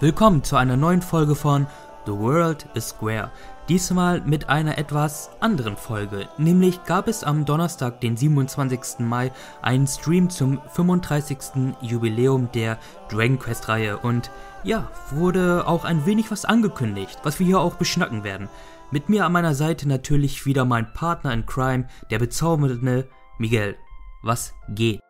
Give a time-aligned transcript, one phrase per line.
[0.00, 1.66] Willkommen zu einer neuen Folge von
[2.04, 3.30] The World is Square.
[3.70, 6.28] Diesmal mit einer etwas anderen Folge.
[6.36, 8.98] Nämlich gab es am Donnerstag, den 27.
[8.98, 9.32] Mai,
[9.62, 11.74] einen Stream zum 35.
[11.80, 12.78] Jubiläum der
[13.08, 14.30] Dragon Quest Reihe und
[14.64, 18.50] ja, wurde auch ein wenig was angekündigt, was wir hier auch beschnacken werden.
[18.90, 23.78] Mit mir an meiner Seite natürlich wieder mein Partner in Crime, der bezaubernde Miguel.
[24.22, 25.00] Was geht?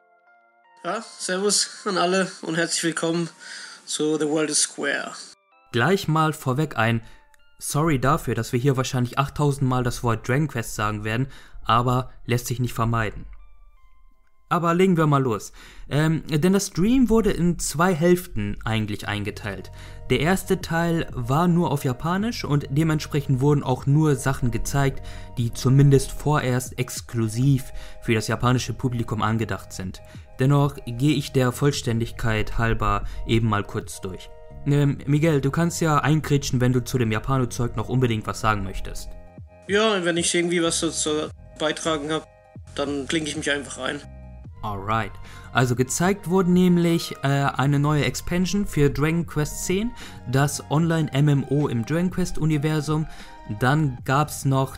[0.84, 3.28] Ja, servus an alle und herzlich willkommen
[3.84, 5.10] zu The World is Square.
[5.72, 7.02] Gleich mal vorweg ein
[7.58, 11.28] Sorry dafür, dass wir hier wahrscheinlich 8000 Mal das Wort Dragon Quest sagen werden,
[11.64, 13.26] aber lässt sich nicht vermeiden.
[14.50, 15.52] Aber legen wir mal los.
[15.88, 19.72] Ähm, denn das Stream wurde in zwei Hälften eigentlich eingeteilt.
[20.10, 25.02] Der erste Teil war nur auf Japanisch und dementsprechend wurden auch nur Sachen gezeigt,
[25.38, 30.02] die zumindest vorerst exklusiv für das japanische Publikum angedacht sind.
[30.38, 34.28] Dennoch gehe ich der Vollständigkeit halber eben mal kurz durch.
[34.66, 38.64] Ähm, Miguel, du kannst ja einkritschen, wenn du zu dem Japano-Zeug noch unbedingt was sagen
[38.64, 39.10] möchtest.
[39.68, 42.26] Ja, wenn ich irgendwie was dazu beitragen habe,
[42.74, 44.00] dann klinke ich mich einfach ein.
[44.62, 45.12] Alright.
[45.52, 49.92] Also gezeigt wurde nämlich äh, eine neue Expansion für Dragon Quest 10,
[50.30, 53.06] das Online-MMO im Dragon Quest-Universum.
[53.60, 54.76] Dann gab es noch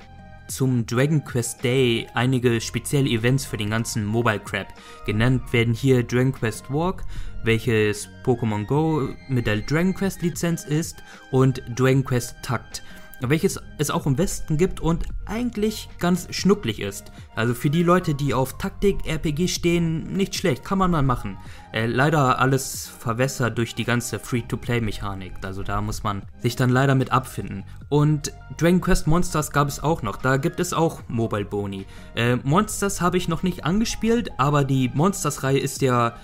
[0.48, 4.68] zum Dragon Quest Day einige spezielle Events für den ganzen Mobile Crap.
[5.06, 7.04] Genannt werden hier Dragon Quest Walk,
[7.46, 12.82] welches Pokémon Go mit der Dragon Quest Lizenz ist, und Dragon Quest Takt,
[13.20, 17.12] welches es auch im Westen gibt und eigentlich ganz schnucklig ist.
[17.34, 21.38] Also für die Leute, die auf Taktik, RPG stehen, nicht schlecht, kann man mal machen.
[21.72, 26.94] Äh, leider alles verwässert durch die ganze Free-to-Play-Mechanik, also da muss man sich dann leider
[26.94, 27.64] mit abfinden.
[27.88, 31.86] Und Dragon Quest Monsters gab es auch noch, da gibt es auch Mobile Boni.
[32.14, 36.16] Äh, Monsters habe ich noch nicht angespielt, aber die Monsters-Reihe ist ja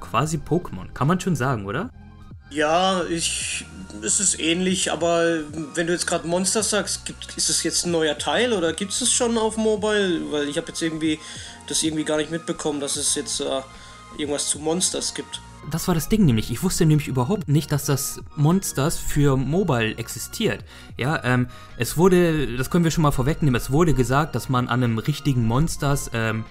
[0.00, 1.90] quasi Pokémon, kann man schon sagen, oder?
[2.50, 3.64] Ja, ich,
[4.02, 5.40] es ist ähnlich, aber
[5.74, 8.92] wenn du jetzt gerade Monsters sagst, gibt, ist es jetzt ein neuer Teil oder gibt
[8.92, 10.30] es es schon auf Mobile?
[10.30, 11.18] Weil ich habe jetzt irgendwie
[11.66, 13.44] das irgendwie gar nicht mitbekommen, dass es jetzt äh,
[14.18, 15.40] irgendwas zu Monsters gibt.
[15.70, 16.50] Das war das Ding nämlich.
[16.50, 20.62] Ich wusste nämlich überhaupt nicht, dass das Monsters für Mobile existiert.
[20.98, 21.48] Ja, ähm,
[21.78, 24.98] es wurde, das können wir schon mal vorwegnehmen, es wurde gesagt, dass man an einem
[24.98, 26.44] richtigen Monsters ähm,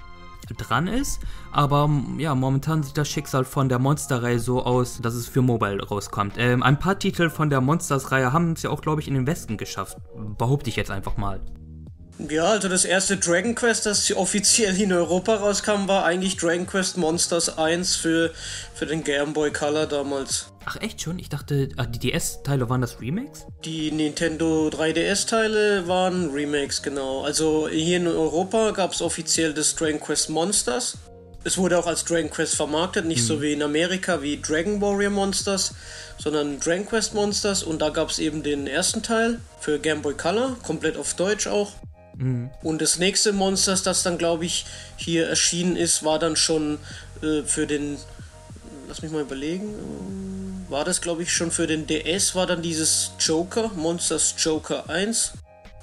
[0.47, 1.21] dran ist.
[1.51, 5.83] Aber ja, momentan sieht das Schicksal von der Monster-Reihe so aus, dass es für Mobile
[5.83, 6.35] rauskommt.
[6.37, 9.27] Ähm, ein paar Titel von der Monsters-Reihe haben es ja auch, glaube ich, in den
[9.27, 9.97] Westen geschafft.
[10.37, 11.41] Behaupte ich jetzt einfach mal.
[12.19, 16.97] Ja, also das erste Dragon Quest, das offiziell in Europa rauskam, war eigentlich Dragon Quest
[16.97, 18.31] Monsters 1 für,
[18.75, 20.47] für den Game Boy Color damals.
[20.65, 21.19] Ach echt schon?
[21.19, 23.45] Ich dachte, ah, die DS-Teile waren das Remakes?
[23.65, 27.23] Die Nintendo 3DS-Teile waren Remakes, genau.
[27.23, 30.97] Also hier in Europa gab es offiziell das Dragon Quest Monsters.
[31.43, 33.25] Es wurde auch als Dragon Quest vermarktet, nicht hm.
[33.25, 35.73] so wie in Amerika wie Dragon Warrior Monsters,
[36.17, 37.63] sondern Dragon Quest Monsters.
[37.63, 41.47] Und da gab es eben den ersten Teil für Game Boy Color, komplett auf Deutsch
[41.47, 41.73] auch.
[42.15, 42.49] Mhm.
[42.61, 44.65] Und das nächste Monsters, das dann, glaube ich,
[44.97, 46.79] hier erschienen ist, war dann schon
[47.21, 47.97] äh, für den.
[48.87, 49.73] Lass mich mal überlegen
[50.73, 55.33] war das, glaube ich, schon für den DS, war dann dieses Joker, Monsters Joker 1.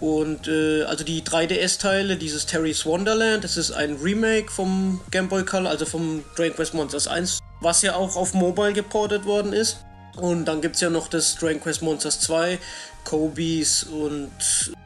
[0.00, 5.44] Und äh, also die 3DS-Teile, dieses Terry's Wonderland, das ist ein Remake vom Game Boy
[5.44, 9.76] Color, also vom Dragon Quest Monsters 1, was ja auch auf Mobile geportet worden ist.
[10.16, 12.58] Und dann gibt es ja noch das Dragon Quest Monsters 2,
[13.04, 14.30] Kobe's und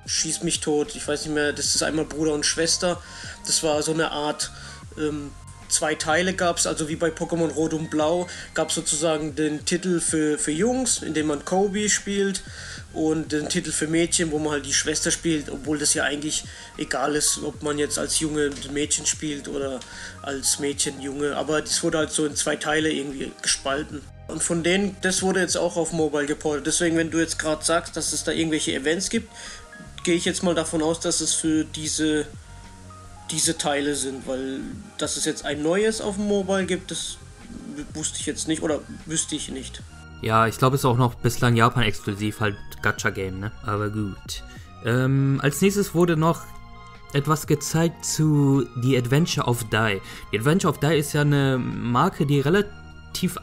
[0.07, 0.95] Schieß mich tot.
[0.95, 3.01] Ich weiß nicht mehr, das ist einmal Bruder und Schwester.
[3.47, 4.51] Das war so eine Art
[4.99, 5.31] ähm,
[5.69, 9.65] zwei Teile gab es, also wie bei Pokémon Rot und Blau, gab es sozusagen den
[9.65, 12.43] Titel für, für Jungs, in dem man Kobe spielt
[12.93, 16.45] und den Titel für Mädchen, wo man halt die Schwester spielt, obwohl das ja eigentlich
[16.79, 19.81] egal ist, ob man jetzt als Junge Mädchen spielt oder
[20.23, 24.03] als Mädchen Junge, aber das wurde halt so in zwei Teile irgendwie gespalten.
[24.27, 26.67] Und von denen, das wurde jetzt auch auf Mobile geportet.
[26.67, 29.29] Deswegen, wenn du jetzt gerade sagst, dass es da irgendwelche Events gibt,
[30.03, 32.27] gehe ich jetzt mal davon aus, dass es für diese
[33.31, 34.61] diese Teile sind, weil
[34.99, 37.19] dass es jetzt ein neues auf Mobile gibt, das
[37.95, 39.83] wusste ich jetzt nicht oder wüsste ich nicht.
[40.21, 43.53] Ja, ich glaube, es ist auch noch bislang Japan-exklusiv, halt Gacha-Game, ne?
[43.65, 44.45] Aber gut.
[44.85, 46.43] Ähm, als nächstes wurde noch
[47.13, 50.01] etwas gezeigt zu The Adventure of Die.
[50.31, 52.73] The Adventure of Die ist ja eine Marke, die relativ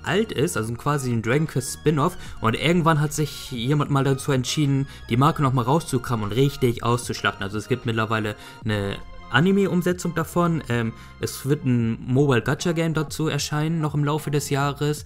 [0.04, 2.18] alt ist, also quasi ein Dragon Quest Spin-off.
[2.42, 7.44] Und irgendwann hat sich jemand mal dazu entschieden, die Marke nochmal rauszukramen und richtig auszuschlachten.
[7.44, 8.98] Also es gibt mittlerweile eine
[9.32, 10.62] Anime-Umsetzung davon.
[10.70, 15.06] Ähm, es wird ein Mobile Gacha Game dazu erscheinen, noch im Laufe des Jahres.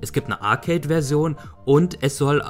[0.00, 2.42] Es gibt eine Arcade-Version und es soll,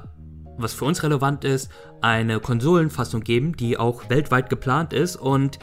[0.57, 1.71] was für uns relevant ist,
[2.01, 5.59] eine Konsolenfassung geben, die auch weltweit geplant ist und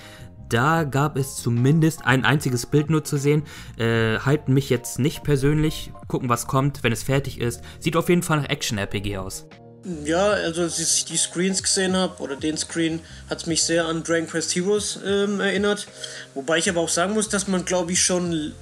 [0.49, 3.44] da gab es zumindest ein einziges Bild nur zu sehen.
[3.77, 5.91] Äh, halten mich jetzt nicht persönlich.
[6.07, 7.61] Gucken, was kommt, wenn es fertig ist.
[7.79, 9.45] Sieht auf jeden Fall nach Action-RPG aus.
[10.03, 12.99] Ja, also als ich die Screens gesehen habe, oder den Screen,
[13.29, 15.88] hat es mich sehr an Dragon Quest Heroes ähm, erinnert.
[16.33, 18.53] Wobei ich aber auch sagen muss, dass man, glaube ich, schon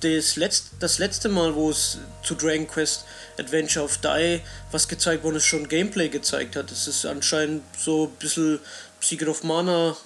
[0.00, 3.04] das, Letz das letzte Mal, wo es zu Dragon Quest
[3.38, 4.40] Adventure of Die
[4.70, 6.70] was gezeigt wurde, schon Gameplay gezeigt hat.
[6.72, 8.58] Es ist anscheinend so ein bisschen
[9.00, 9.96] Secret of Mana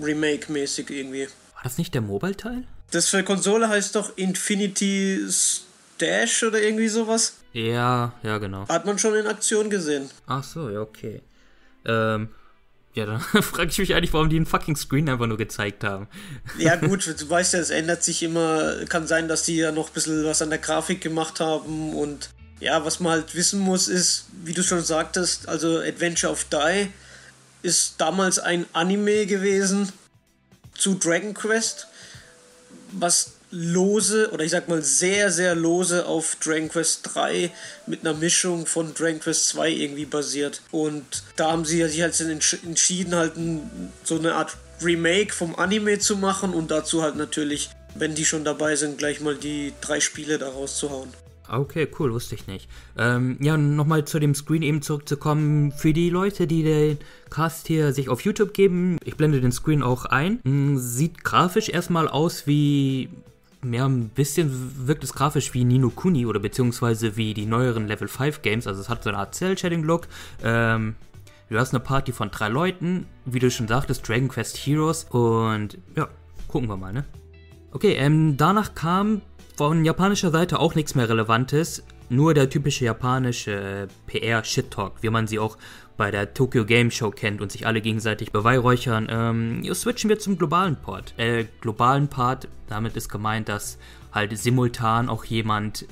[0.00, 1.26] Remake-mäßig irgendwie.
[1.54, 2.64] War das nicht der Mobile-Teil?
[2.90, 5.26] Das für Konsole heißt doch Infinity
[5.98, 7.38] Dash oder irgendwie sowas.
[7.52, 8.68] Ja, ja, genau.
[8.68, 10.10] Hat man schon in Aktion gesehen.
[10.26, 11.22] Ach so, ja, okay.
[11.84, 12.28] Ähm,
[12.94, 16.08] ja, dann frage ich mich eigentlich, warum die einen fucking Screen einfach nur gezeigt haben.
[16.58, 18.84] Ja, gut, du weißt ja, es ändert sich immer.
[18.88, 21.94] Kann sein, dass die ja noch ein bisschen was an der Grafik gemacht haben.
[21.94, 22.30] Und
[22.60, 26.88] ja, was man halt wissen muss, ist, wie du schon sagtest, also Adventure of Die
[27.62, 29.92] ist damals ein Anime gewesen
[30.76, 31.86] zu Dragon Quest,
[32.92, 37.50] was lose oder ich sag mal sehr, sehr lose auf Dragon Quest 3
[37.86, 40.62] mit einer Mischung von Dragon Quest 2 irgendwie basiert.
[40.70, 41.04] Und
[41.36, 43.34] da haben sie sich halt entschieden, halt
[44.04, 48.44] so eine Art Remake vom Anime zu machen und dazu halt natürlich, wenn die schon
[48.44, 51.12] dabei sind, gleich mal die drei Spiele daraus zu hauen.
[51.48, 52.68] Okay, cool, wusste ich nicht.
[52.96, 55.72] Ähm, ja, nochmal zu dem Screen eben zurückzukommen.
[55.72, 56.98] Für die Leute, die den
[57.30, 60.40] Cast hier sich auf YouTube geben, ich blende den Screen auch ein.
[60.44, 63.10] Hm, sieht grafisch erstmal aus wie
[63.70, 68.08] ja, ein bisschen wirkt es grafisch wie Nino Kuni oder beziehungsweise wie die neueren Level
[68.08, 68.66] 5 Games.
[68.66, 70.08] Also es hat so eine Art Cell-Shading-Look.
[70.42, 70.96] Ähm,
[71.48, 75.04] du hast eine Party von drei Leuten, wie du schon sagtest, Dragon Quest Heroes.
[75.10, 76.08] Und ja,
[76.48, 77.04] gucken wir mal, ne?
[77.70, 79.22] Okay, ähm, danach kam
[79.56, 81.84] von japanischer Seite auch nichts mehr Relevantes.
[82.08, 85.56] Nur der typische japanische PR-Shit-Talk, wie man sie auch
[85.96, 89.06] bei der Tokyo Game Show kennt und sich alle gegenseitig beweihräuchern.
[89.10, 91.14] Ähm, switchen wir zum globalen Port.
[91.16, 93.78] Äh, globalen Part, damit ist gemeint, dass
[94.12, 95.86] halt simultan auch jemand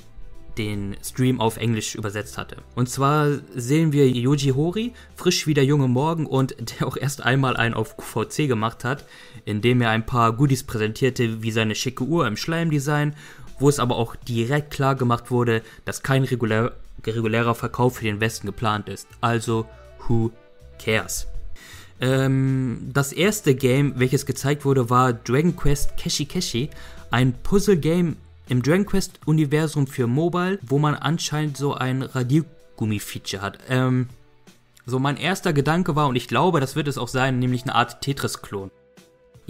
[0.59, 2.57] den Stream auf Englisch übersetzt hatte.
[2.75, 7.23] Und zwar sehen wir Yoji Hori, frisch wie der junge Morgen und der auch erst
[7.23, 9.07] einmal einen auf QVC gemacht hat,
[9.45, 13.15] indem er ein paar Goodies präsentierte, wie seine schicke Uhr im Schleimdesign,
[13.61, 16.73] wo es aber auch direkt klar gemacht wurde, dass kein regulär,
[17.07, 19.07] regulärer Verkauf für den Westen geplant ist.
[19.21, 19.67] Also
[20.09, 20.33] Who
[20.83, 21.27] Cares?
[22.01, 26.71] Ähm, das erste Game, welches gezeigt wurde, war Dragon Quest Keshi Keshi,
[27.11, 28.17] ein Puzzle-Game
[28.49, 33.59] im Dragon Quest-Universum für Mobile, wo man anscheinend so ein Radiergummi-Feature hat.
[33.69, 34.09] Ähm,
[34.87, 37.75] so mein erster Gedanke war, und ich glaube, das wird es auch sein, nämlich eine
[37.75, 38.71] Art Tetris-Klon.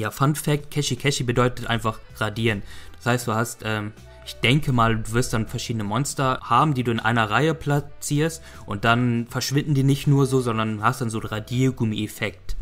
[0.00, 2.62] Ja, Fun Fact, Keshi Keshi bedeutet einfach radieren.
[2.96, 3.92] Das heißt, du hast ähm,
[4.30, 8.42] ich denke mal, du wirst dann verschiedene Monster haben, die du in einer Reihe platzierst
[8.64, 12.54] und dann verschwinden die nicht nur so, sondern hast dann so einen Radiergummi-Effekt.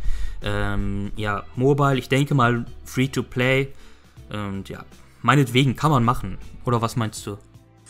[0.42, 3.68] Ähm, ja, Mobile, ich denke mal free to play
[4.30, 4.84] und ja,
[5.20, 6.38] meinetwegen kann man machen.
[6.64, 7.36] Oder was meinst du?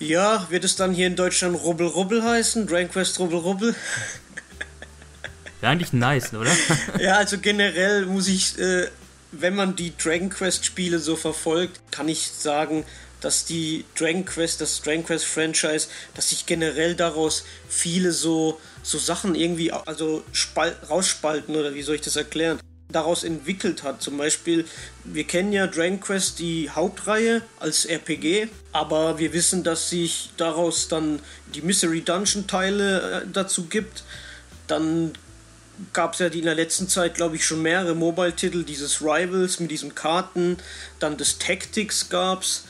[0.00, 2.66] Ja, wird es dann hier in Deutschland Rubbel Rubbel heißen?
[2.66, 3.74] Dragon Quest Rubbel Rubbel?
[5.60, 6.50] Wäre eigentlich nice, oder?
[7.00, 8.88] ja, also generell muss ich, äh,
[9.32, 12.84] wenn man die Dragon Quest Spiele so verfolgt, kann ich sagen,
[13.20, 18.98] dass die Dragon Quest, das Dragon Quest Franchise, dass sich generell daraus viele so, so
[18.98, 22.60] Sachen irgendwie also spal rausspalten oder wie soll ich das erklären?
[22.90, 24.02] daraus entwickelt hat.
[24.02, 24.64] Zum Beispiel,
[25.04, 30.88] wir kennen ja Dragon Quest die Hauptreihe als RPG, aber wir wissen, dass sich daraus
[30.88, 31.20] dann
[31.54, 34.04] die Mystery Dungeon Teile äh, dazu gibt.
[34.66, 35.12] Dann
[35.92, 39.60] gab es ja die in der letzten Zeit, glaube ich, schon mehrere Mobile-Titel, dieses Rivals
[39.60, 40.56] mit diesen Karten,
[40.98, 42.64] dann das Tactics gab es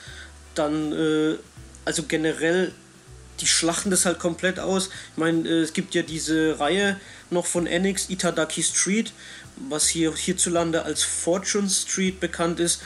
[0.55, 1.37] dann, äh,
[1.85, 2.73] also generell,
[3.41, 4.91] die schlachten das halt komplett aus.
[5.13, 6.99] Ich meine, äh, es gibt ja diese Reihe
[7.31, 9.13] noch von Enix, Itadaki Street,
[9.69, 12.81] was hier hierzulande als Fortune Street bekannt ist.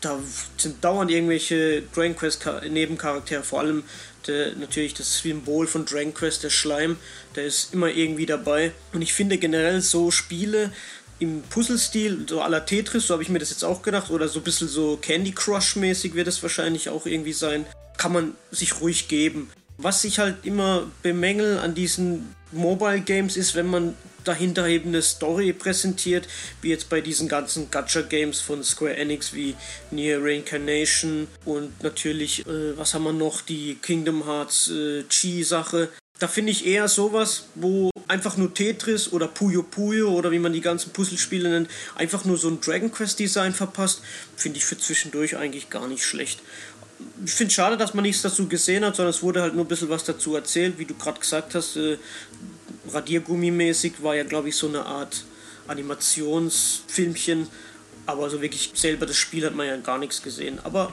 [0.00, 0.18] Da
[0.56, 3.84] sind dauernd irgendwelche Dragon Quest Nebencharaktere, vor allem
[4.26, 6.96] der, natürlich das Symbol von Dragon Quest, der Schleim,
[7.34, 8.72] der ist immer irgendwie dabei.
[8.92, 10.72] Und ich finde generell so Spiele,
[11.20, 14.26] im Puzzle-Stil, so à la Tetris, so habe ich mir das jetzt auch gedacht, oder
[14.26, 17.66] so ein bisschen so Candy Crush-mäßig wird es wahrscheinlich auch irgendwie sein,
[17.98, 19.50] kann man sich ruhig geben.
[19.76, 25.02] Was ich halt immer bemängel an diesen Mobile Games ist, wenn man dahinter eben eine
[25.02, 26.28] Story präsentiert,
[26.62, 29.54] wie jetzt bei diesen ganzen Gacha-Games von Square Enix wie
[29.90, 35.88] Near Reincarnation und natürlich, äh, was haben wir noch, die Kingdom Hearts äh, Chi-Sache.
[36.18, 40.52] Da finde ich eher sowas, wo einfach nur Tetris oder Puyo Puyo oder wie man
[40.52, 44.02] die ganzen Puzzlespiele nennt, einfach nur so ein Dragon Quest Design verpasst,
[44.36, 46.40] finde ich für zwischendurch eigentlich gar nicht schlecht.
[47.24, 49.64] Ich finde es schade, dass man nichts dazu gesehen hat, sondern es wurde halt nur
[49.64, 51.76] ein bisschen was dazu erzählt, wie du gerade gesagt hast.
[51.76, 51.96] Äh,
[52.88, 55.24] Radiergummi-mäßig war ja, glaube ich, so eine Art
[55.68, 57.48] Animationsfilmchen,
[58.06, 60.58] aber so wirklich selber das Spiel hat man ja gar nichts gesehen.
[60.64, 60.92] Aber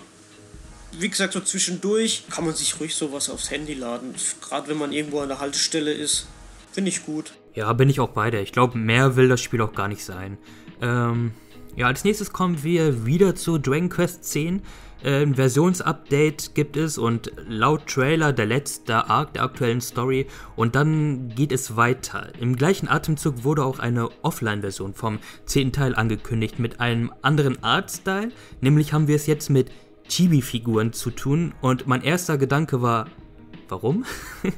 [0.99, 4.15] wie gesagt, so zwischendurch kann man sich ruhig sowas aufs Handy laden.
[4.41, 6.27] Gerade wenn man irgendwo an der Haltestelle ist.
[6.71, 7.33] Finde ich gut.
[7.55, 8.41] Ja, bin ich auch bei dir.
[8.41, 10.37] Ich glaube, mehr will das Spiel auch gar nicht sein.
[10.81, 11.31] Ähm,
[11.75, 14.61] ja, als nächstes kommen wir wieder zu Dragon Quest 10.
[15.03, 20.25] Ein Versionsupdate gibt es und laut Trailer der letzte Arc der aktuellen Story
[20.55, 22.29] und dann geht es weiter.
[22.39, 25.71] Im gleichen Atemzug wurde auch eine Offline-Version vom 10.
[25.71, 28.31] Teil angekündigt mit einem anderen Artstyle.
[28.59, 29.71] Nämlich haben wir es jetzt mit
[30.09, 33.07] Chibi-Figuren zu tun und mein erster Gedanke war,
[33.69, 34.05] Warum?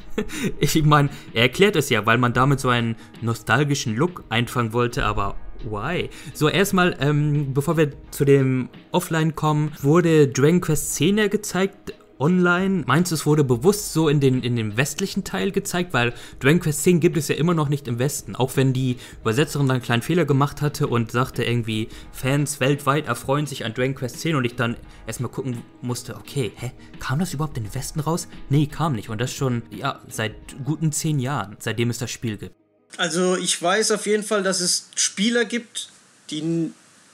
[0.59, 5.03] ich meine, er erklärt es ja, weil man damit so einen nostalgischen Look einfangen wollte,
[5.03, 6.09] aber why?
[6.33, 12.83] So, erstmal, ähm, bevor wir zu dem Offline kommen, wurde Dragon Quest 10 gezeigt online.
[12.85, 15.93] Meinst du, es wurde bewusst so in den, in den westlichen Teil gezeigt?
[15.93, 18.35] Weil Dragon Quest 10 gibt es ja immer noch nicht im Westen.
[18.35, 23.07] Auch wenn die Übersetzerin dann einen kleinen Fehler gemacht hatte und sagte irgendwie, Fans weltweit
[23.07, 24.75] erfreuen sich an Dragon Quest 10 und ich dann
[25.07, 28.27] erstmal gucken musste, okay, hä, kam das überhaupt in den Westen raus?
[28.49, 29.09] Nee, kam nicht.
[29.09, 32.58] Und das schon, ja, seit guten zehn Jahren, seitdem es das Spiel gibt.
[32.97, 35.89] Also ich weiß auf jeden Fall, dass es Spieler gibt,
[36.29, 36.71] die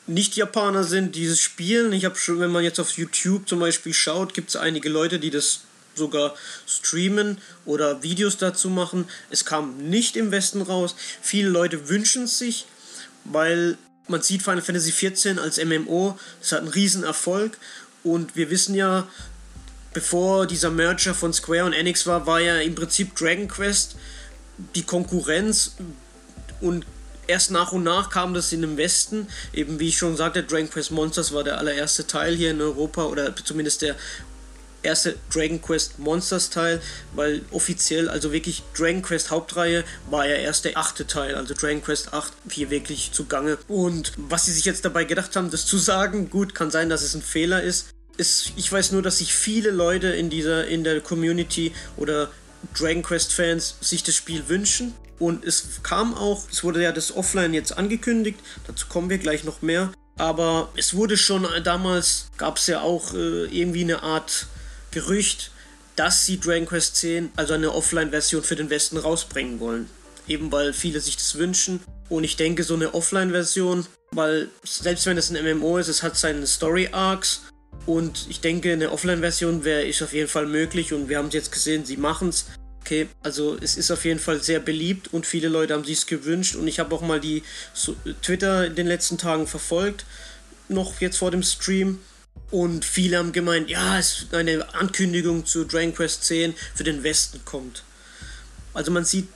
[0.08, 1.94] nicht-Japaner sind, dieses spielen.
[1.94, 5.20] Ich habe schon, wenn man jetzt auf YouTube zum Beispiel schaut, gibt es einige Leute,
[5.20, 5.62] die das
[5.96, 6.36] sogar
[6.68, 9.06] streamen oder Videos dazu machen.
[9.30, 10.96] Es kam nicht im Westen raus.
[11.22, 12.66] Viele Leute wünschen es sich,
[13.24, 13.78] weil
[14.08, 17.58] man sieht Final Fantasy XIV als MMO, es hat einen riesen Erfolg
[18.04, 19.08] und wir wissen ja,
[19.94, 23.96] bevor dieser Merger von Square und Enix war, war ja im Prinzip Dragon Quest
[24.76, 25.76] die Konkurrenz
[26.62, 26.86] und
[27.28, 29.28] erst nach und nach kam das in den Westen.
[29.54, 33.06] Eben wie ich schon sagte, Dragon Quest Monsters war der allererste Teil hier in Europa
[33.06, 33.96] oder zumindest der
[34.86, 36.82] erste Dragon Quest Monsters Teil,
[37.14, 41.84] weil offiziell, also wirklich Dragon Quest Hauptreihe war ja erst der achte Teil, also Dragon
[41.84, 43.58] Quest 8 hier wirklich zugange.
[43.68, 47.02] Und was sie sich jetzt dabei gedacht haben, das zu sagen, gut, kann sein, dass
[47.02, 47.88] es ein Fehler ist.
[48.18, 52.30] ist ich weiß nur, dass sich viele Leute in dieser, in der Community oder
[52.78, 57.16] Dragon Quest Fans sich das Spiel wünschen und es kam auch, es wurde ja das
[57.16, 59.92] Offline jetzt angekündigt, dazu kommen wir gleich noch mehr.
[60.18, 64.48] Aber es wurde schon damals, gab es ja auch äh, irgendwie eine Art
[64.92, 65.52] Gerücht,
[65.96, 69.90] dass sie Dragon Quest 10, also eine Offline-Version für den Westen rausbringen wollen.
[70.28, 71.82] Eben weil viele sich das wünschen.
[72.10, 76.18] Und ich denke, so eine Offline-Version, weil selbst wenn es ein MMO ist, es hat
[76.18, 77.42] seine Story-Arcs.
[77.86, 80.94] Und ich denke, eine Offline-Version wäre ist auf jeden Fall möglich.
[80.94, 82.46] Und wir haben es jetzt gesehen, sie machen es.
[82.82, 86.56] Okay, also es ist auf jeden Fall sehr beliebt und viele Leute haben sich gewünscht
[86.56, 87.42] und ich habe auch mal die
[87.74, 90.06] so, Twitter in den letzten Tagen verfolgt,
[90.70, 91.98] noch jetzt vor dem Stream
[92.52, 97.02] und viele haben gemeint, ja, es ist eine Ankündigung zu Dragon Quest 10 für den
[97.02, 97.84] Westen kommt.
[98.76, 99.30] Also man sieht,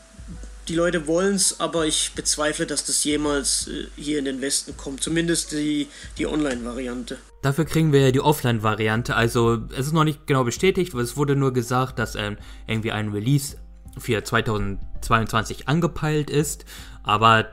[0.67, 4.77] die Leute wollen es, aber ich bezweifle, dass das jemals äh, hier in den Westen
[4.77, 5.01] kommt.
[5.01, 5.87] Zumindest die,
[6.19, 7.17] die Online-Variante.
[7.41, 9.15] Dafür kriegen wir die Offline-Variante.
[9.15, 13.09] Also es ist noch nicht genau bestätigt, es wurde nur gesagt, dass ähm, irgendwie ein
[13.09, 13.57] Release
[13.97, 16.65] für 2022 angepeilt ist.
[17.03, 17.47] Aber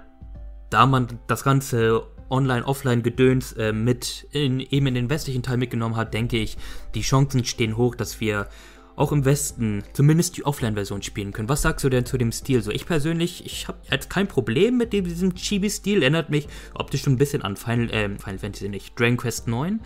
[0.70, 6.14] da man das ganze Online-Offline-Gedöns äh, mit in, eben in den westlichen Teil mitgenommen hat,
[6.14, 6.56] denke ich,
[6.94, 8.48] die Chancen stehen hoch, dass wir
[8.96, 11.48] auch im Westen zumindest die Offline-Version spielen können.
[11.48, 12.62] Was sagst du denn zu dem Stil?
[12.62, 16.02] So, ich persönlich, ich habe jetzt kein Problem mit diesem Chibi-Stil.
[16.02, 19.80] Erinnert mich optisch schon ein bisschen an Final, äh, Final Fantasy nicht, Dragon Quest 9.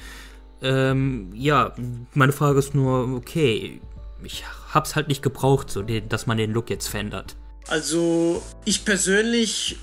[0.63, 1.75] Ähm, ja,
[2.15, 3.81] meine Frage ist nur, okay,
[4.23, 7.37] ich hab's halt nicht gebraucht, so, dass man den Look jetzt verändert.
[7.67, 9.77] Also, ich persönlich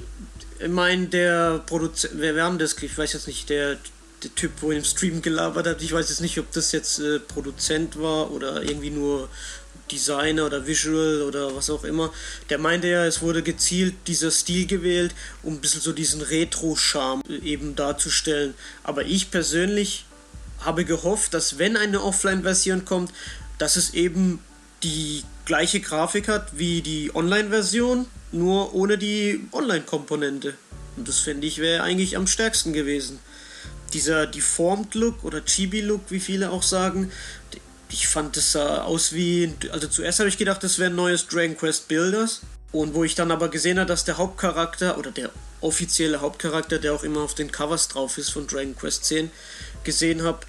[0.70, 3.78] meine, der Produzent, wir, wir haben das, ich weiß jetzt nicht, der
[4.24, 5.82] der Typ, wo im Stream gelabert hat.
[5.82, 9.30] Ich weiß jetzt nicht, ob das jetzt äh, Produzent war oder irgendwie nur
[9.92, 12.12] Designer oder Visual oder was auch immer.
[12.50, 17.22] Der meinte ja, es wurde gezielt dieser Stil gewählt, um ein bisschen so diesen Retro-Charme
[17.30, 18.54] äh, eben darzustellen.
[18.84, 20.06] Aber ich persönlich
[20.60, 23.12] habe gehofft, dass wenn eine Offline-Version kommt,
[23.60, 24.40] dass es eben
[24.84, 30.56] die gleiche Grafik hat wie die Online-Version, nur ohne die Online-Komponente.
[30.98, 33.20] Und das finde ich wäre eigentlich am stärksten gewesen
[33.94, 37.12] dieser Deformed Look oder Chibi Look, wie viele auch sagen,
[37.90, 41.28] ich fand es sah aus wie, also zuerst habe ich gedacht, das wäre ein neues
[41.28, 42.42] Dragon Quest Builders.
[42.74, 45.30] Und wo ich dann aber gesehen habe, dass der Hauptcharakter oder der
[45.62, 49.32] offizielle Hauptcharakter, der auch immer auf den Covers drauf ist von Dragon Quest 10,
[49.86, 50.40] gesehen habe,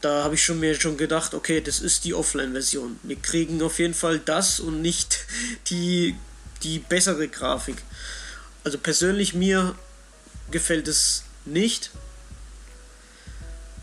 [0.00, 2.98] da habe ich schon mir schon gedacht, okay, das ist die Offline-Version.
[3.04, 5.26] Wir kriegen auf jeden Fall das und nicht
[5.70, 6.16] die
[6.62, 7.76] die bessere Grafik.
[8.64, 9.74] Also persönlich mir
[10.50, 11.90] gefällt es nicht.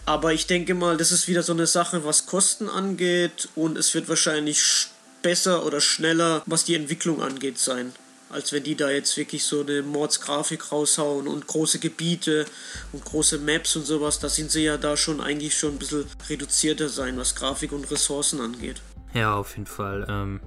[0.07, 3.93] Aber ich denke mal, das ist wieder so eine Sache, was Kosten angeht und es
[3.93, 4.87] wird wahrscheinlich
[5.21, 7.91] besser oder schneller, was die Entwicklung angeht, sein.
[8.29, 12.45] Als wenn die da jetzt wirklich so eine Mordsgrafik raushauen und große Gebiete
[12.93, 14.19] und große Maps und sowas.
[14.19, 17.91] Da sind sie ja da schon eigentlich schon ein bisschen reduzierter sein, was Grafik und
[17.91, 18.81] Ressourcen angeht.
[19.13, 20.07] Ja, auf jeden Fall.
[20.09, 20.39] Ähm,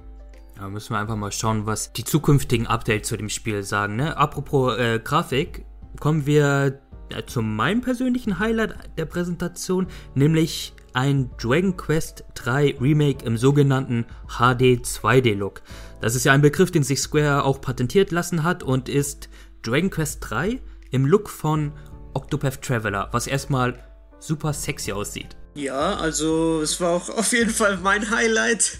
[0.55, 3.95] da müssen wir einfach mal schauen, was die zukünftigen Updates zu dem Spiel sagen.
[3.95, 4.17] Ne?
[4.17, 5.65] Apropos äh, Grafik,
[5.99, 6.81] kommen wir
[7.27, 14.83] zu meinem persönlichen Highlight der Präsentation, nämlich ein Dragon Quest 3 Remake im sogenannten HD
[14.83, 15.61] 2D Look.
[16.01, 19.29] Das ist ja ein Begriff, den sich Square auch patentiert lassen hat und ist
[19.61, 20.59] Dragon Quest 3
[20.91, 21.71] im Look von
[22.13, 23.77] Octopath Traveler, was erstmal
[24.19, 25.35] super sexy aussieht.
[25.53, 28.77] Ja, also es war auch auf jeden Fall mein Highlight.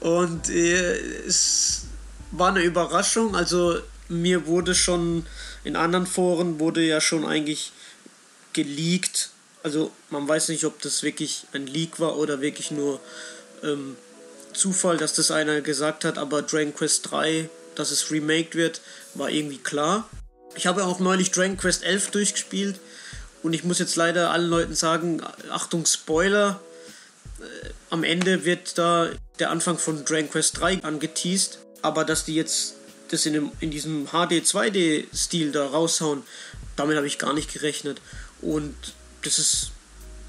[0.00, 1.86] Und äh, es
[2.30, 3.34] war eine Überraschung.
[3.34, 3.78] Also
[4.08, 5.24] mir wurde schon
[5.64, 7.72] in anderen Foren wurde ja schon eigentlich
[8.52, 9.30] geleakt.
[9.62, 13.00] Also man weiß nicht, ob das wirklich ein Leak war oder wirklich nur
[13.62, 13.96] ähm,
[14.52, 18.80] Zufall, dass das einer gesagt hat, aber Dragon Quest 3, dass es remaked wird,
[19.14, 20.08] war irgendwie klar.
[20.54, 22.78] Ich habe auch neulich Dragon Quest 11 durchgespielt
[23.42, 26.60] und ich muss jetzt leider allen Leuten sagen, Achtung Spoiler,
[27.40, 32.34] äh, am Ende wird da der Anfang von Dragon Quest 3 angeteased, aber dass die
[32.34, 32.74] jetzt
[33.08, 36.22] das in, dem, in diesem HD 2D-Stil da raushauen,
[36.76, 38.00] damit habe ich gar nicht gerechnet.
[38.40, 38.74] Und
[39.22, 39.70] das ist,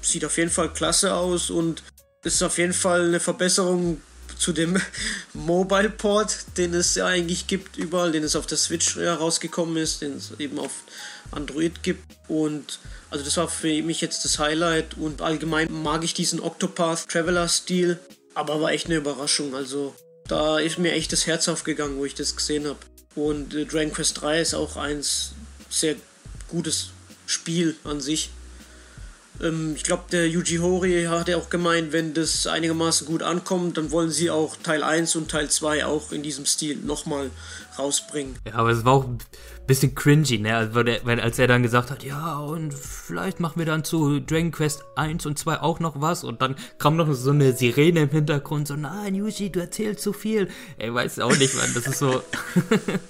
[0.00, 1.82] sieht auf jeden Fall klasse aus und
[2.24, 4.00] ist auf jeden Fall eine Verbesserung
[4.38, 4.80] zu dem
[5.32, 10.02] Mobile Port, den es ja eigentlich gibt überall, den es auf der Switch herausgekommen ist,
[10.02, 10.72] den es eben auf
[11.30, 12.04] Android gibt.
[12.28, 12.78] Und
[13.10, 17.48] also das war für mich jetzt das Highlight und allgemein mag ich diesen Octopath Traveler
[17.48, 17.98] Stil,
[18.34, 19.54] aber war echt eine Überraschung.
[19.54, 19.94] Also
[20.28, 22.78] da ist mir echt das Herz aufgegangen, wo ich das gesehen habe.
[23.14, 25.32] Und äh, Dragon Quest 3 ist auch eins
[25.70, 25.96] sehr
[26.48, 26.90] gutes
[27.26, 28.30] Spiel an sich.
[29.42, 33.76] Ähm, ich glaube, der Yuji Horii hat ja auch gemeint, wenn das einigermaßen gut ankommt,
[33.76, 37.30] dann wollen sie auch Teil 1 und Teil 2 auch in diesem Stil nochmal
[37.78, 38.36] rausbringen.
[38.46, 39.18] Ja, aber es war auch ein
[39.66, 40.56] bisschen cringy, ne?
[40.56, 44.52] Also, weil, als er dann gesagt hat, ja, und vielleicht machen wir dann zu Dragon
[44.52, 48.10] Quest 1 und 2 auch noch was und dann kam noch so eine Sirene im
[48.10, 50.48] Hintergrund, so, nein, Yuji, du erzählst zu viel.
[50.78, 52.22] Ey, weiß auch nicht, man, das ist so.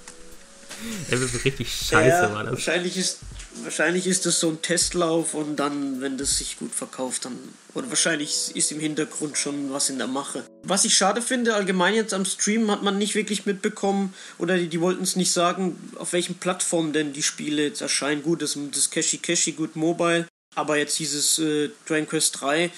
[1.10, 2.52] das ist richtig scheiße, ja, war das.
[2.52, 3.18] Wahrscheinlich ist
[3.62, 7.38] wahrscheinlich ist das so ein Testlauf und dann, wenn das sich gut verkauft, dann.
[7.74, 10.44] Oder wahrscheinlich ist im Hintergrund schon was in der Mache.
[10.62, 14.68] Was ich schade finde, allgemein jetzt am Stream hat man nicht wirklich mitbekommen, oder die,
[14.68, 18.22] die wollten es nicht sagen, auf welchen Plattformen denn die Spiele jetzt erscheinen.
[18.22, 22.70] Gut, das, das Cashi Cashi, gut Mobile, aber jetzt dieses äh, Dragon Quest 3,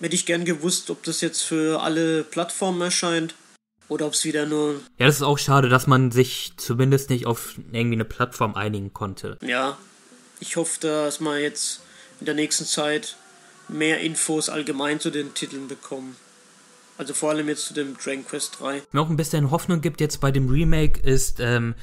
[0.00, 3.34] hätte ich gern gewusst, ob das jetzt für alle Plattformen erscheint.
[3.88, 4.80] Oder ob es wieder nur.
[4.98, 8.94] Ja, das ist auch schade, dass man sich zumindest nicht auf irgendwie eine Plattform einigen
[8.94, 9.36] konnte.
[9.42, 9.76] Ja,
[10.46, 11.80] ich hoffe, dass wir jetzt
[12.20, 13.16] in der nächsten Zeit
[13.68, 16.16] mehr Infos allgemein zu den Titeln bekommen.
[16.98, 18.82] Also vor allem jetzt zu dem Dragon Quest 3.
[18.92, 21.74] Mir auch ein bisschen Hoffnung gibt jetzt bei dem Remake ist, ähm,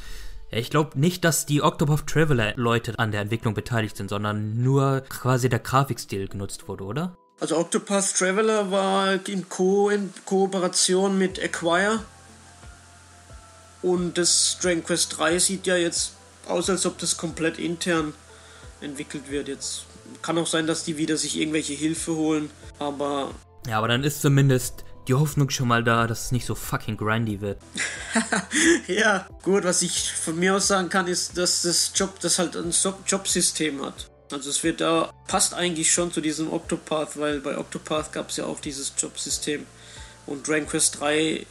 [0.51, 5.01] ich glaube nicht, dass die Octopath Traveler Leute an der Entwicklung beteiligt sind, sondern nur
[5.09, 7.17] quasi der Grafikstil genutzt wurde, oder?
[7.39, 11.99] Also Octopath Traveler war in, Ko in Kooperation mit Acquire.
[13.81, 16.13] Und das Dragon Quest 3 sieht ja jetzt
[16.47, 18.13] aus, als ob das komplett intern
[18.81, 19.47] entwickelt wird.
[19.47, 19.85] Jetzt
[20.21, 23.31] kann auch sein, dass die wieder sich irgendwelche Hilfe holen, aber.
[23.67, 26.97] Ja, aber dann ist zumindest die Hoffnung schon mal da, dass es nicht so fucking
[26.97, 27.59] grindy wird.
[28.87, 32.55] ja, gut, was ich von mir aus sagen kann, ist, dass das Job, das halt
[32.55, 32.73] ein
[33.07, 34.09] Jobsystem hat.
[34.31, 38.37] Also es wird da, passt eigentlich schon zu diesem Octopath, weil bei Octopath gab es
[38.37, 39.65] ja auch dieses Jobsystem.
[40.25, 41.45] Und Dragon Quest 3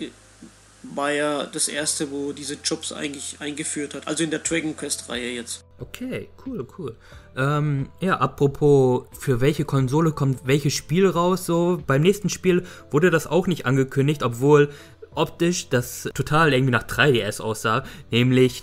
[0.82, 4.06] war ja das erste, wo diese Jobs eigentlich eingeführt hat.
[4.06, 5.64] Also in der Dragon Quest-Reihe jetzt.
[5.78, 6.96] Okay, cool, cool.
[7.36, 11.46] Ähm, ja, apropos, für welche Konsole kommt welches Spiel raus?
[11.46, 14.70] So, beim nächsten Spiel wurde das auch nicht angekündigt, obwohl
[15.14, 18.62] optisch das total irgendwie nach 3DS aussah, nämlich,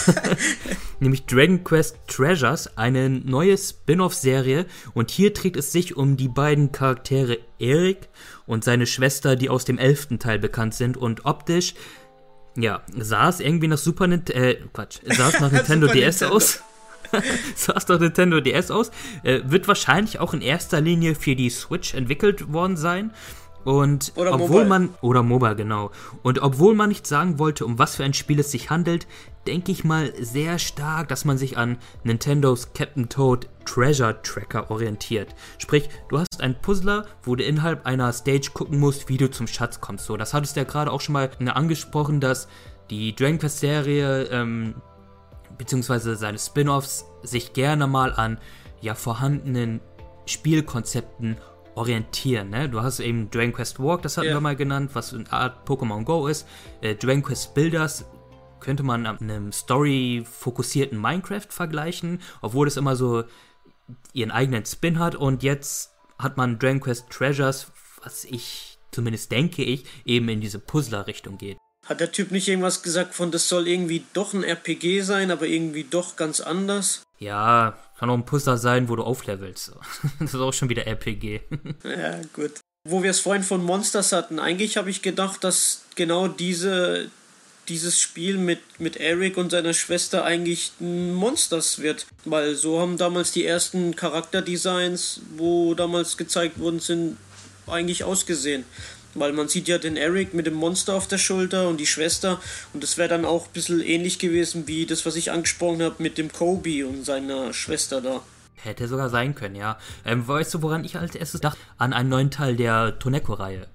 [1.00, 6.72] nämlich Dragon Quest Treasures, eine neue Spin-off-Serie und hier dreht es sich um die beiden
[6.72, 8.08] Charaktere Eric
[8.46, 11.74] und seine Schwester, die aus dem elften Teil bekannt sind und optisch,
[12.56, 16.34] ja, sah es irgendwie nach Super Nintendo, äh, Quatsch, sah es nach Nintendo DS Nintendo.
[16.34, 16.62] aus.
[17.54, 18.90] sah es nach Nintendo DS aus.
[19.22, 23.12] Äh, wird wahrscheinlich auch in erster Linie für die Switch entwickelt worden sein.
[23.64, 24.68] Und oder obwohl Mobile.
[24.68, 25.92] man oder Mobile genau.
[26.22, 29.06] Und obwohl man nicht sagen wollte, um was für ein Spiel es sich handelt,
[29.46, 35.34] denke ich mal sehr stark, dass man sich an Nintendos Captain Toad Treasure Tracker orientiert.
[35.58, 39.46] Sprich, du hast einen Puzzler, wo du innerhalb einer Stage gucken musst, wie du zum
[39.46, 40.06] Schatz kommst.
[40.06, 42.48] So, das hattest du ja gerade auch schon mal angesprochen, dass
[42.90, 44.74] die Dragon Quest Serie ähm,
[45.58, 48.38] beziehungsweise seine Spin-offs sich gerne mal an
[48.80, 49.80] ja vorhandenen
[50.26, 51.36] Spielkonzepten
[51.74, 52.50] orientieren.
[52.50, 52.68] Ne?
[52.68, 54.34] Du hast eben Dragon Quest Walk, das hatten ja.
[54.34, 56.46] wir mal genannt, was eine Art Pokémon Go ist.
[56.80, 58.04] Äh, Dragon Quest Builders
[58.60, 63.24] könnte man mit einem story-fokussierten Minecraft vergleichen, obwohl es immer so
[64.12, 65.14] ihren eigenen Spin hat.
[65.14, 70.58] Und jetzt hat man Dragon Quest Treasures, was ich, zumindest denke ich, eben in diese
[70.58, 71.58] Puzzler-Richtung geht.
[71.92, 75.46] Hat der Typ nicht irgendwas gesagt von, das soll irgendwie doch ein RPG sein, aber
[75.46, 77.02] irgendwie doch ganz anders?
[77.18, 79.72] Ja, kann auch ein Puzzler sein, wo du auflevelst.
[80.18, 81.42] Das ist auch schon wieder RPG.
[81.84, 82.52] ja, gut.
[82.88, 87.10] Wo wir es vorhin von Monsters hatten, eigentlich habe ich gedacht, dass genau diese,
[87.68, 92.06] dieses Spiel mit, mit Eric und seiner Schwester eigentlich ein Monsters wird.
[92.24, 97.18] Weil so haben damals die ersten Charakterdesigns, wo damals gezeigt worden sind,
[97.66, 98.64] eigentlich ausgesehen.
[99.14, 102.40] Weil man sieht ja den Eric mit dem Monster auf der Schulter und die Schwester.
[102.72, 105.96] Und das wäre dann auch ein bisschen ähnlich gewesen wie das, was ich angesprochen habe
[105.98, 108.22] mit dem Kobe und seiner Schwester da.
[108.54, 109.78] Hätte sogar sein können, ja.
[110.04, 111.58] Ähm, weißt du, woran ich als erstes dachte?
[111.78, 113.66] An einen neuen Teil der Toneko-Reihe.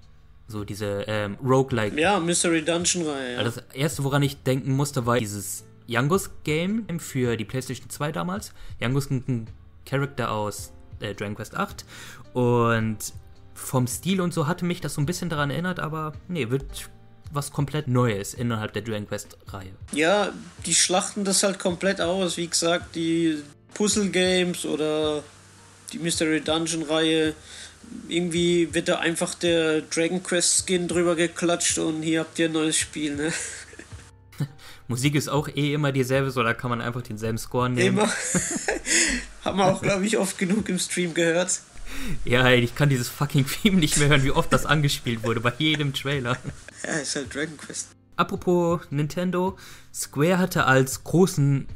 [0.47, 1.99] So diese ähm, Roguelike.
[1.99, 3.33] Ja, Mystery Dungeon-Reihe.
[3.33, 3.39] Ja.
[3.39, 8.53] Also das erste, woran ich denken musste, war dieses Yangus-Game für die PlayStation 2 damals.
[8.79, 9.49] Yangus ist ein
[9.85, 10.71] Charakter aus
[11.01, 11.83] äh, Dragon Quest 8.
[12.33, 12.97] Und
[13.57, 16.89] vom Stil und so hatte mich das so ein bisschen daran erinnert, aber nee, wird
[17.31, 19.71] was komplett Neues innerhalb der Dragon Quest-Reihe.
[19.91, 20.31] Ja,
[20.65, 22.37] die schlachten das halt komplett aus.
[22.37, 23.43] Wie gesagt, die
[23.73, 25.23] Puzzle Games oder
[25.91, 27.33] die Mystery Dungeon-Reihe.
[28.07, 32.53] Irgendwie wird da einfach der Dragon Quest Skin drüber geklatscht und hier habt ihr ein
[32.53, 33.33] neues Spiel, ne?
[34.87, 37.97] Musik ist auch eh immer dieselbe, so da kann man einfach denselben Score nehmen.
[37.97, 38.09] Immer.
[39.43, 41.61] Haben wir auch, glaube ich, oft genug im Stream gehört.
[42.25, 45.53] Ja, ich kann dieses fucking Theme nicht mehr hören, wie oft das angespielt wurde bei
[45.57, 46.37] jedem Trailer.
[46.83, 47.89] Ja, ist halt Dragon Quest.
[48.15, 49.57] Apropos Nintendo,
[49.93, 51.67] Square hatte als großen,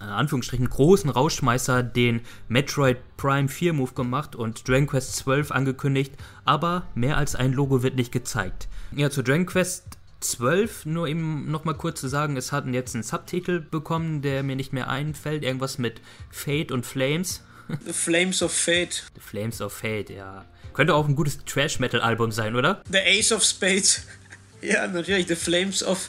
[0.00, 6.14] in Anführungsstrichen, großen Rauschmeißer den Metroid Prime 4 Move gemacht und Dragon Quest 12 angekündigt,
[6.44, 8.68] aber mehr als ein Logo wird nicht gezeigt.
[8.92, 13.02] Ja, zu Dragon Quest 12, nur eben nochmal kurz zu sagen, es hatten jetzt einen
[13.02, 17.42] Subtitel bekommen, der mir nicht mehr einfällt, irgendwas mit Fate und Flames.
[17.84, 19.04] The Flames of Fate.
[19.14, 20.44] The Flames of Fate, ja.
[20.72, 22.82] Könnte auch ein gutes Trash-Metal-Album sein, oder?
[22.90, 24.02] The Ace of Spades.
[24.62, 25.26] ja, natürlich.
[25.26, 26.08] The Flames of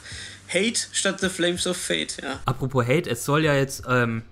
[0.52, 2.40] Hate statt The Flames of Fate, ja.
[2.44, 4.22] Apropos Hate, es soll ja jetzt, ähm,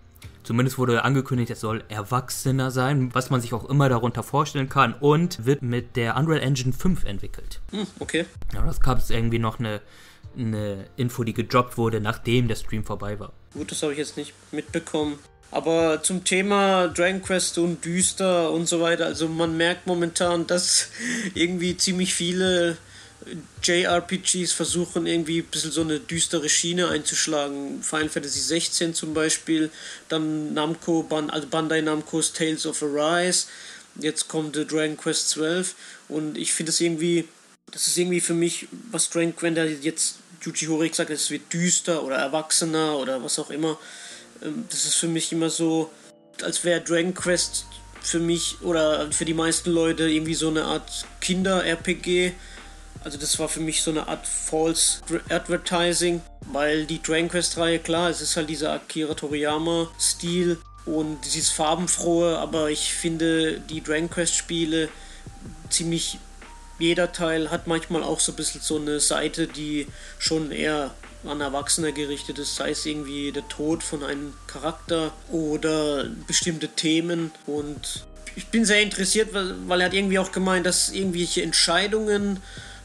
[0.42, 4.94] zumindest wurde angekündigt, es soll erwachsener sein, was man sich auch immer darunter vorstellen kann
[4.94, 7.60] und wird mit der Unreal Engine 5 entwickelt.
[7.70, 8.26] Hm, okay.
[8.52, 9.80] Ja, das gab es irgendwie noch eine,
[10.36, 13.32] eine Info, die gedroppt wurde, nachdem der Stream vorbei war.
[13.54, 15.18] Gut, das habe ich jetzt nicht mitbekommen.
[15.50, 20.88] Aber zum Thema Dragon Quest und düster und so weiter, also man merkt momentan, dass
[21.34, 22.76] irgendwie ziemlich viele
[23.62, 27.82] JRPGs versuchen irgendwie ein bisschen so eine düstere Schiene einzuschlagen.
[27.82, 29.70] Final Fantasy 16 zum Beispiel,
[30.08, 33.46] dann Namco, also Bandai Namco's Tales of Arise,
[33.96, 35.74] jetzt kommt Dragon Quest 12
[36.08, 37.28] und ich finde es irgendwie,
[37.70, 42.02] das ist irgendwie für mich, was Dragon, der jetzt Yuji Horii sagt, es wird düster
[42.02, 43.78] oder erwachsener oder was auch immer,
[44.42, 45.90] ähm, das ist für mich immer so,
[46.42, 47.66] als wäre Dragon Quest
[48.00, 52.32] für mich oder für die meisten Leute irgendwie so eine Art Kinder-RPG.
[53.04, 56.22] Also das war für mich so eine Art False Advertising,
[56.52, 62.70] weil die Dragon Quest-Reihe, klar, es ist halt dieser Akira Toriyama-Stil und dieses farbenfrohe, aber
[62.70, 64.88] ich finde die Dragon Quest-Spiele
[65.68, 66.18] ziemlich
[66.80, 69.86] jeder Teil hat manchmal auch so ein bisschen so eine Seite, die
[70.18, 76.06] schon eher an Erwachsene gerichtet ist, sei es irgendwie der Tod von einem Charakter oder
[76.26, 77.30] bestimmte Themen.
[77.46, 82.42] Und ich bin sehr interessiert, weil, weil er hat irgendwie auch gemeint, dass irgendwelche Entscheidungen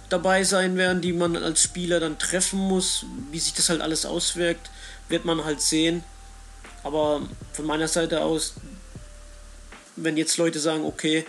[0.10, 3.06] dabei sein werden, die man als Spieler dann treffen muss.
[3.32, 4.70] Wie sich das halt alles auswirkt,
[5.08, 6.04] wird man halt sehen.
[6.84, 7.22] Aber
[7.54, 8.56] von meiner Seite aus,
[9.96, 11.26] wenn jetzt Leute sagen, okay,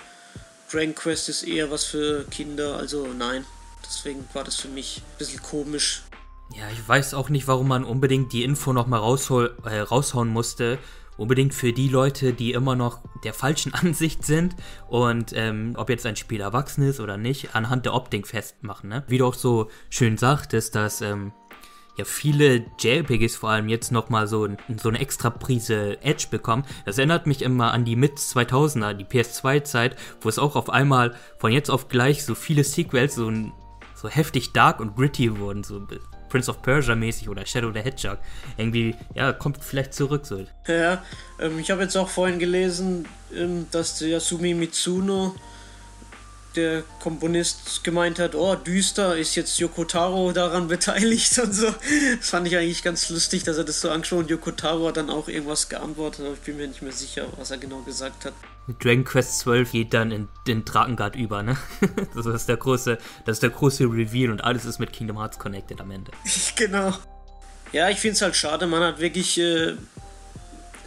[0.70, 3.44] Dragon Quest ist eher was für Kinder, also nein.
[3.84, 6.02] Deswegen war das für mich ein bisschen komisch,
[6.54, 10.78] ja, ich weiß auch nicht, warum man unbedingt die Info nochmal äh, raushauen musste.
[11.16, 14.54] Unbedingt für die Leute, die immer noch der falschen Ansicht sind
[14.88, 18.90] und ähm, ob jetzt ein Spiel erwachsen ist oder nicht, anhand der Optik festmachen.
[18.90, 19.02] Ne?
[19.08, 21.32] Wie du auch so schön sagtest, dass ähm,
[21.96, 24.48] ja viele JRPGs vor allem jetzt nochmal so,
[24.80, 26.64] so eine extra Prise Edge bekommen.
[26.84, 31.52] Das erinnert mich immer an die Mit-2000er, die PS2-Zeit, wo es auch auf einmal von
[31.52, 33.32] jetzt auf gleich so viele Sequels so,
[33.94, 35.64] so heftig dark und gritty wurden.
[35.64, 35.86] So
[36.28, 38.18] Prince of Persia mäßig oder Shadow the Hedgehog.
[38.56, 40.44] Irgendwie, ja, kommt vielleicht zurück so.
[40.66, 41.02] Ja,
[41.40, 45.34] ähm, ich habe jetzt auch vorhin gelesen, ähm, dass Yasumi Mitsuno,
[46.56, 51.66] der Komponist gemeint hat, oh, düster, ist jetzt Yoko Taro daran beteiligt und so.
[52.18, 54.96] Das fand ich eigentlich ganz lustig, dass er das so angeschaut und Yoko Taro hat
[54.96, 58.24] dann auch irgendwas geantwortet, aber ich bin mir nicht mehr sicher, was er genau gesagt
[58.24, 58.32] hat.
[58.80, 61.56] Dragon Quest 12 geht dann in den Drakengard über, ne?
[62.14, 65.38] Das ist der große, das ist der große Reveal und alles ist mit Kingdom Hearts
[65.38, 66.10] connected am Ende.
[66.56, 66.92] genau.
[67.72, 69.74] Ja, ich finde es halt schade, man hat wirklich, äh,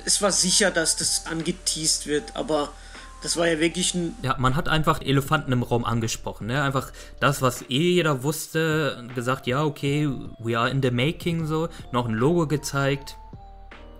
[0.05, 2.73] es war sicher, dass das angeteased wird, aber
[3.21, 4.15] das war ja wirklich ein.
[4.21, 6.63] Ja, man hat einfach Elefanten im Raum angesprochen, ne?
[6.63, 11.69] Einfach das, was eh jeder wusste, gesagt, ja, okay, we are in the making, so.
[11.91, 13.17] Noch ein Logo gezeigt.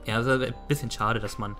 [0.05, 1.55] Ja, also ein bisschen schade, dass man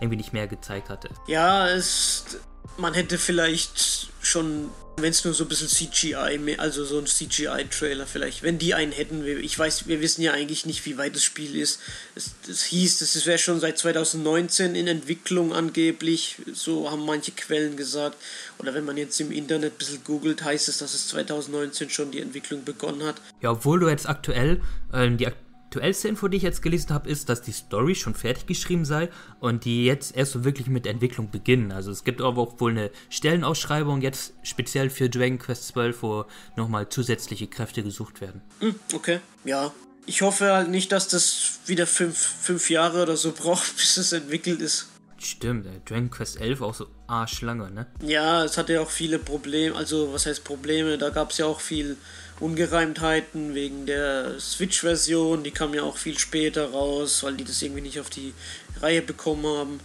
[0.00, 1.08] irgendwie nicht mehr gezeigt hatte.
[1.26, 2.40] Ja, es.
[2.78, 8.06] Man hätte vielleicht schon wenn es nur so ein bisschen CGI, also so ein CGI-Trailer
[8.06, 9.26] vielleicht, wenn die einen hätten.
[9.26, 11.80] Ich weiß, wir wissen ja eigentlich nicht, wie weit das Spiel ist.
[12.14, 17.76] Es, es hieß, es wäre schon seit 2019 in Entwicklung angeblich, so haben manche Quellen
[17.76, 18.16] gesagt.
[18.58, 22.10] Oder wenn man jetzt im Internet ein bisschen googelt, heißt es, dass es 2019 schon
[22.10, 23.16] die Entwicklung begonnen hat.
[23.40, 24.60] Ja, obwohl du jetzt aktuell
[24.92, 25.26] äh, die
[25.72, 29.08] aktuellste Info, die ich jetzt gelesen habe, ist, dass die Story schon fertig geschrieben sei
[29.40, 31.72] und die jetzt erst so wirklich mit Entwicklung beginnen.
[31.72, 36.24] Also es gibt aber auch wohl eine Stellenausschreibung jetzt speziell für Dragon Quest 12, wo
[36.56, 38.42] nochmal zusätzliche Kräfte gesucht werden.
[38.60, 39.72] Hm, okay, ja.
[40.04, 44.12] Ich hoffe halt nicht, dass das wieder fünf, fünf Jahre oder so braucht, bis es
[44.12, 44.88] entwickelt ist.
[45.16, 47.86] Stimmt, Dragon Quest 11 auch so arschlange, ne?
[48.02, 51.46] Ja, es hatte ja auch viele Probleme, also was heißt Probleme, da gab es ja
[51.46, 51.96] auch viel
[52.42, 57.82] Ungereimtheiten wegen der Switch-Version, die kam ja auch viel später raus, weil die das irgendwie
[57.82, 58.34] nicht auf die
[58.80, 59.80] Reihe bekommen haben.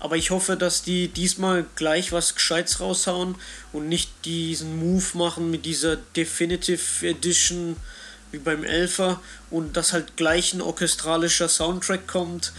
[0.00, 3.36] Aber ich hoffe, dass die diesmal gleich was Gescheites raushauen
[3.72, 7.76] und nicht diesen Move machen mit dieser Definitive Edition
[8.32, 12.52] wie beim Elfer und dass halt gleich ein orchestralischer Soundtrack kommt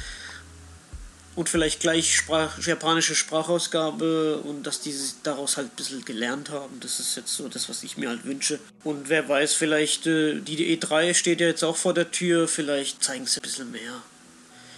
[1.36, 4.94] und vielleicht gleich Sprach, japanische Sprachausgabe und dass die
[5.24, 6.80] daraus halt ein bisschen gelernt haben.
[6.80, 8.60] Das ist jetzt so das, was ich mir halt wünsche.
[8.84, 13.04] Und wer weiß, vielleicht, äh, die E3 steht ja jetzt auch vor der Tür, vielleicht
[13.04, 14.02] zeigen sie ein bisschen mehr.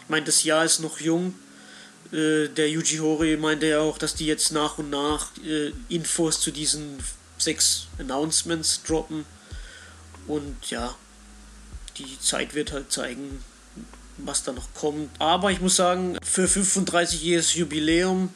[0.04, 1.34] Ich meine, das Jahr ist noch jung.
[2.12, 6.40] Äh, der Yuji Horii meinte ja auch, dass die jetzt nach und nach äh, Infos
[6.40, 7.00] zu diesen
[7.38, 9.26] sechs Announcements droppen.
[10.28, 10.96] Und ja,
[11.98, 13.44] die Zeit wird halt zeigen,
[14.18, 15.10] was da noch kommt.
[15.20, 18.30] Aber ich muss sagen, für 35-jähriges Jubiläum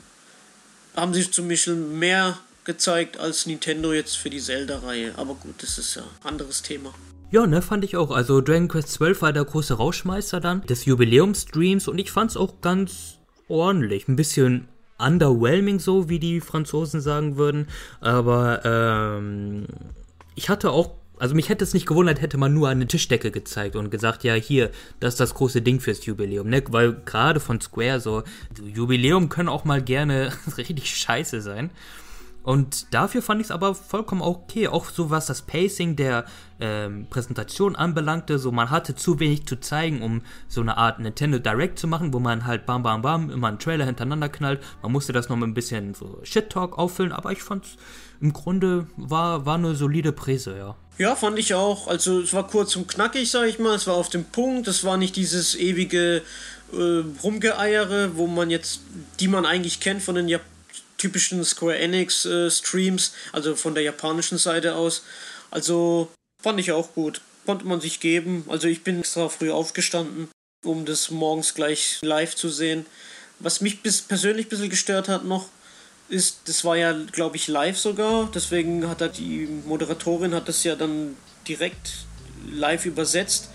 [0.96, 5.14] haben sie zum Beispiel mehr gezeigt als Nintendo jetzt für die Zelda-Reihe.
[5.18, 6.94] Aber gut, das ist ja ein anderes Thema.
[7.32, 8.12] Ja, ne, fand ich auch.
[8.12, 12.62] Also Dragon Quest 12 war der große Rauschmeister dann des Jubiläumstreams und ich fand's auch
[12.62, 14.08] ganz ordentlich.
[14.08, 17.68] Ein bisschen underwhelming so, wie die Franzosen sagen würden.
[18.02, 19.68] Aber ähm,
[20.36, 23.76] ich hatte auch also mich hätte es nicht gewundert, hätte man nur eine Tischdecke gezeigt
[23.76, 26.64] und gesagt, ja, hier, das ist das große Ding fürs Jubiläum, ne?
[26.70, 28.24] Weil gerade von Square so,
[28.64, 31.70] Jubiläum können auch mal gerne richtig scheiße sein.
[32.44, 36.26] Und dafür fand ich es aber vollkommen okay, auch so was das Pacing der
[36.60, 38.40] ähm, Präsentation anbelangte.
[38.40, 42.14] So, man hatte zu wenig zu zeigen, um so eine Art Nintendo Direct zu machen,
[42.14, 44.62] wo man halt bam bam bam immer einen Trailer hintereinander knallt.
[44.82, 47.66] Man musste das noch mit ein bisschen so Shit-Talk auffüllen, aber ich fand
[48.22, 50.76] im Grunde war, war eine solide Präse, ja.
[50.98, 51.88] Ja, fand ich auch.
[51.88, 53.76] Also es war kurz und knackig, sag ich mal.
[53.76, 54.68] Es war auf dem Punkt.
[54.68, 56.22] Es war nicht dieses ewige
[56.74, 58.82] äh, Rumgeeiere, wo man jetzt,
[59.22, 60.42] die man eigentlich kennt von den Jap
[61.00, 65.04] typischen Square Enix äh, Streams, also von der japanischen Seite aus.
[65.50, 67.22] Also fand ich auch gut.
[67.48, 68.46] Konnte man sich geben.
[68.48, 70.30] Also ich bin extra früh aufgestanden,
[70.64, 72.86] um das morgens gleich live zu sehen.
[73.40, 75.48] Was mich bis persönlich ein bisschen gestört hat noch,
[76.10, 78.30] ist, das war ja, glaube ich, live sogar.
[78.34, 81.16] Deswegen hat er die Moderatorin hat das ja dann
[81.48, 82.06] direkt
[82.52, 83.50] live übersetzt.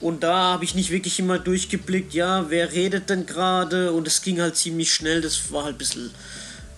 [0.00, 3.92] Und da habe ich nicht wirklich immer durchgeblickt, ja, wer redet denn gerade?
[3.92, 5.20] Und es ging halt ziemlich schnell.
[5.20, 6.10] Das war halt ein bisschen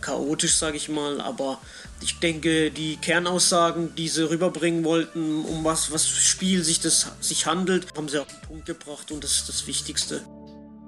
[0.02, 1.20] chaotisch, sage ich mal.
[1.20, 1.58] Aber
[2.02, 7.46] ich denke, die Kernaussagen, die sie rüberbringen wollten, um was, was Spiel sich das sich
[7.46, 10.22] handelt, haben sie auf den Punkt gebracht und das ist das Wichtigste.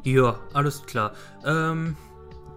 [0.02, 1.14] Ja, alles klar.
[1.46, 1.96] Ähm,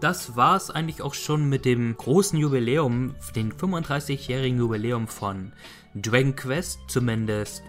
[0.01, 5.53] das war es eigentlich auch schon mit dem großen Jubiläum, den 35-jährigen Jubiläum von
[5.95, 7.63] Dragon Quest, zumindest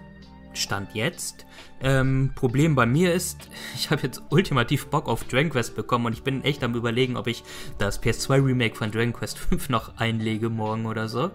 [0.52, 1.46] Stand jetzt.
[1.80, 6.12] Ähm, Problem bei mir ist, ich habe jetzt ultimativ Bock auf Dragon Quest bekommen und
[6.12, 7.44] ich bin echt am überlegen, ob ich
[7.78, 11.30] das PS2 Remake von Dragon Quest 5 noch einlege morgen oder so.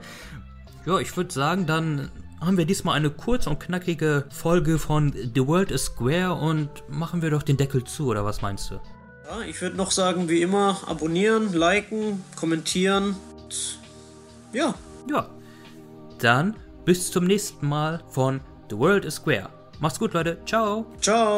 [0.85, 5.47] Ja, ich würde sagen, dann haben wir diesmal eine kurze und knackige Folge von The
[5.47, 8.75] World is Square und machen wir doch den Deckel zu, oder was meinst du?
[9.25, 13.15] Ja, ich würde noch sagen, wie immer, abonnieren, liken, kommentieren.
[14.51, 14.75] Ja.
[15.09, 15.29] Ja.
[16.19, 19.47] Dann bis zum nächsten Mal von The World is Square.
[19.79, 20.37] Macht's gut, Leute.
[20.45, 20.85] Ciao.
[21.01, 21.33] Ciao.